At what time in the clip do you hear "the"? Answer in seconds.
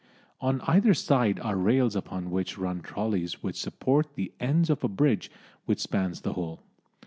4.15-4.33, 6.21-6.33